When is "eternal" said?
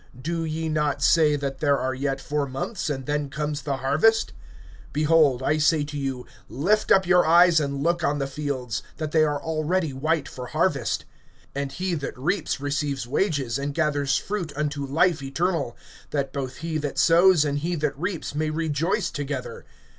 15.21-15.77